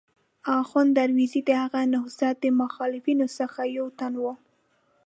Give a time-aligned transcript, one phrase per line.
[0.59, 4.25] اخوند درویزه د هغه نهضت د مخالفینو څخه یو تن و.